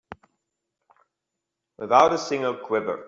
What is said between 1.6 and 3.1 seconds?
Without a single quiver.